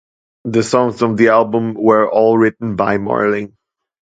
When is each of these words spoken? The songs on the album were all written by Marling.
The 0.45 0.63
songs 0.63 1.03
on 1.03 1.15
the 1.15 1.27
album 1.27 1.75
were 1.75 2.11
all 2.11 2.35
written 2.35 2.75
by 2.75 2.97
Marling. 2.97 3.55